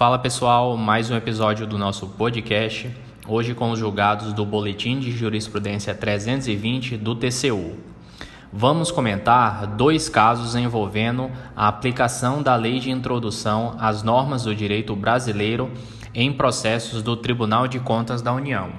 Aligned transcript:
Fala 0.00 0.18
pessoal, 0.18 0.78
mais 0.78 1.10
um 1.10 1.14
episódio 1.14 1.66
do 1.66 1.76
nosso 1.76 2.06
podcast. 2.06 2.90
Hoje 3.28 3.54
com 3.54 3.70
os 3.70 3.78
julgados 3.78 4.32
do 4.32 4.46
Boletim 4.46 4.98
de 4.98 5.12
Jurisprudência 5.12 5.94
320 5.94 6.96
do 6.96 7.14
TCU. 7.14 7.76
Vamos 8.50 8.90
comentar 8.90 9.66
dois 9.66 10.08
casos 10.08 10.56
envolvendo 10.56 11.30
a 11.54 11.68
aplicação 11.68 12.42
da 12.42 12.56
Lei 12.56 12.80
de 12.80 12.90
Introdução 12.90 13.76
às 13.78 14.02
Normas 14.02 14.44
do 14.44 14.54
Direito 14.54 14.96
Brasileiro 14.96 15.70
em 16.14 16.32
processos 16.32 17.02
do 17.02 17.14
Tribunal 17.14 17.68
de 17.68 17.78
Contas 17.78 18.22
da 18.22 18.32
União. 18.32 18.72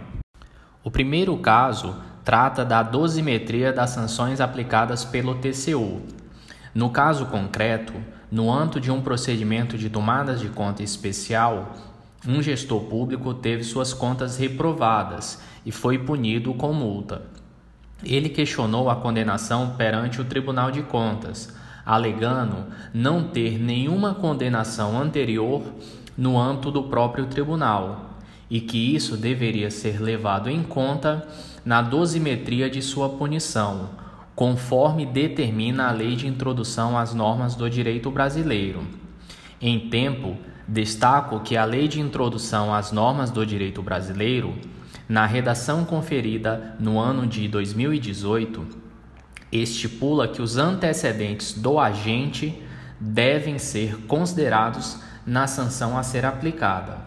O 0.83 0.89
primeiro 0.89 1.37
caso 1.37 1.97
trata 2.25 2.65
da 2.65 2.81
dosimetria 2.81 3.71
das 3.71 3.91
sanções 3.91 4.41
aplicadas 4.41 5.05
pelo 5.05 5.35
TCU. 5.35 6.01
No 6.73 6.89
caso 6.89 7.25
concreto, 7.25 7.93
no 8.31 8.51
âmbito 8.51 8.79
de 8.79 8.89
um 8.89 9.01
procedimento 9.01 9.77
de 9.77 9.89
tomadas 9.89 10.39
de 10.39 10.47
conta 10.47 10.81
especial, 10.81 11.75
um 12.27 12.41
gestor 12.41 12.81
público 12.81 13.33
teve 13.33 13.63
suas 13.63 13.93
contas 13.93 14.37
reprovadas 14.37 15.41
e 15.65 15.71
foi 15.71 15.97
punido 15.97 16.53
com 16.53 16.71
multa. 16.71 17.23
Ele 18.03 18.29
questionou 18.29 18.89
a 18.89 18.95
condenação 18.95 19.75
perante 19.75 20.21
o 20.21 20.25
Tribunal 20.25 20.71
de 20.71 20.81
Contas, 20.81 21.53
alegando 21.85 22.65
não 22.93 23.23
ter 23.23 23.59
nenhuma 23.59 24.13
condenação 24.13 24.99
anterior 24.99 25.63
no 26.17 26.39
âmbito 26.39 26.71
do 26.71 26.83
próprio 26.83 27.25
tribunal 27.25 28.11
e 28.49 28.59
que 28.59 28.95
isso 28.95 29.17
deveria 29.17 29.71
ser 29.71 30.01
levado 30.01 30.49
em 30.49 30.61
conta 30.63 31.27
na 31.63 31.81
dosimetria 31.81 32.69
de 32.69 32.81
sua 32.81 33.09
punição, 33.09 33.89
conforme 34.41 35.05
determina 35.05 35.87
a 35.87 35.91
Lei 35.91 36.15
de 36.15 36.25
Introdução 36.25 36.97
às 36.97 37.13
Normas 37.13 37.53
do 37.53 37.69
Direito 37.69 38.09
Brasileiro. 38.09 38.81
Em 39.61 39.87
tempo, 39.87 40.35
destaco 40.67 41.41
que 41.41 41.55
a 41.55 41.63
Lei 41.63 41.87
de 41.87 42.01
Introdução 42.01 42.73
às 42.73 42.91
Normas 42.91 43.29
do 43.29 43.45
Direito 43.45 43.83
Brasileiro, 43.83 44.55
na 45.07 45.27
redação 45.27 45.85
conferida 45.85 46.75
no 46.79 46.97
ano 46.97 47.27
de 47.27 47.47
2018, 47.47 48.65
estipula 49.51 50.27
que 50.27 50.41
os 50.41 50.57
antecedentes 50.57 51.53
do 51.53 51.77
agente 51.77 52.59
devem 52.99 53.59
ser 53.59 53.95
considerados 54.07 54.97
na 55.23 55.45
sanção 55.45 55.95
a 55.95 56.01
ser 56.01 56.25
aplicada. 56.25 56.97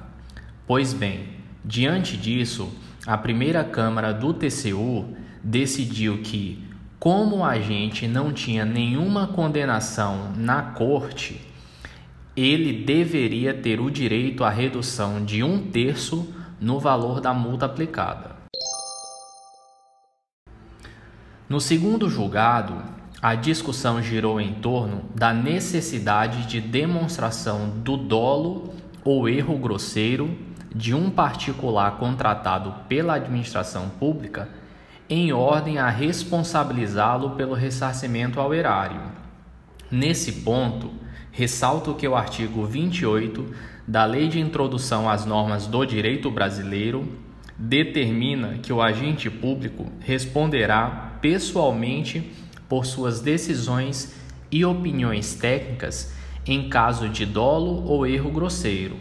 Pois 0.68 0.92
bem, 0.92 1.30
diante 1.64 2.16
disso, 2.16 2.72
a 3.04 3.18
primeira 3.18 3.64
Câmara 3.64 4.14
do 4.14 4.32
TCU 4.32 5.16
decidiu 5.42 6.18
que 6.22 6.72
como 7.04 7.36
o 7.36 7.44
agente 7.44 8.08
não 8.08 8.32
tinha 8.32 8.64
nenhuma 8.64 9.26
condenação 9.26 10.32
na 10.34 10.62
corte, 10.62 11.38
ele 12.34 12.82
deveria 12.82 13.52
ter 13.52 13.78
o 13.78 13.90
direito 13.90 14.42
à 14.42 14.48
redução 14.48 15.22
de 15.22 15.42
um 15.42 15.70
terço 15.70 16.34
no 16.58 16.80
valor 16.80 17.20
da 17.20 17.34
multa 17.34 17.66
aplicada. 17.66 18.30
No 21.46 21.60
segundo 21.60 22.08
julgado, 22.08 22.82
a 23.20 23.34
discussão 23.34 24.00
girou 24.00 24.40
em 24.40 24.54
torno 24.54 25.04
da 25.14 25.30
necessidade 25.30 26.46
de 26.46 26.58
demonstração 26.58 27.68
do 27.68 27.98
dolo 27.98 28.72
ou 29.04 29.28
erro 29.28 29.58
grosseiro 29.58 30.34
de 30.74 30.94
um 30.94 31.10
particular 31.10 31.98
contratado 31.98 32.74
pela 32.88 33.16
administração 33.16 33.90
pública 33.90 34.63
em 35.14 35.32
ordem 35.32 35.78
a 35.78 35.88
responsabilizá-lo 35.88 37.30
pelo 37.30 37.54
ressarcimento 37.54 38.40
ao 38.40 38.52
erário. 38.52 39.00
Nesse 39.88 40.32
ponto, 40.32 40.90
ressalto 41.30 41.94
que 41.94 42.08
o 42.08 42.16
artigo 42.16 42.66
28 42.66 43.46
da 43.86 44.04
Lei 44.04 44.26
de 44.26 44.40
Introdução 44.40 45.08
às 45.08 45.24
Normas 45.24 45.68
do 45.68 45.84
Direito 45.84 46.32
Brasileiro 46.32 47.06
determina 47.56 48.58
que 48.60 48.72
o 48.72 48.82
agente 48.82 49.30
público 49.30 49.86
responderá 50.00 51.12
pessoalmente 51.20 52.32
por 52.68 52.84
suas 52.84 53.20
decisões 53.20 54.16
e 54.50 54.64
opiniões 54.64 55.36
técnicas 55.36 56.12
em 56.44 56.68
caso 56.68 57.08
de 57.08 57.24
dolo 57.24 57.86
ou 57.86 58.04
erro 58.04 58.32
grosseiro. 58.32 58.96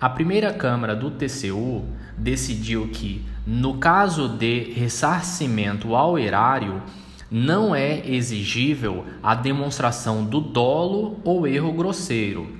A 0.00 0.08
primeira 0.08 0.50
Câmara 0.50 0.96
do 0.96 1.10
TCU 1.10 1.84
decidiu 2.16 2.88
que, 2.88 3.22
no 3.46 3.76
caso 3.76 4.30
de 4.30 4.72
ressarcimento 4.72 5.94
ao 5.94 6.18
erário, 6.18 6.82
não 7.30 7.74
é 7.74 8.08
exigível 8.08 9.04
a 9.22 9.34
demonstração 9.34 10.24
do 10.24 10.40
dolo 10.40 11.20
ou 11.22 11.46
erro 11.46 11.74
grosseiro. 11.74 12.50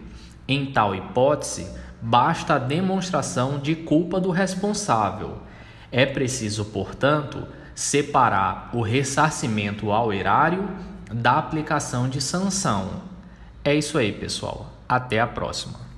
Em 0.46 0.66
tal 0.66 0.94
hipótese, 0.94 1.66
basta 2.02 2.56
a 2.56 2.58
demonstração 2.58 3.58
de 3.58 3.74
culpa 3.74 4.20
do 4.20 4.30
responsável. 4.30 5.38
É 5.90 6.04
preciso, 6.04 6.66
portanto, 6.66 7.46
separar 7.74 8.68
o 8.74 8.82
ressarcimento 8.82 9.90
ao 9.90 10.12
erário 10.12 10.68
da 11.10 11.38
aplicação 11.38 12.06
de 12.06 12.20
sanção. 12.20 13.00
É 13.64 13.74
isso 13.74 13.96
aí, 13.96 14.12
pessoal. 14.12 14.70
Até 14.86 15.18
a 15.20 15.26
próxima. 15.26 15.89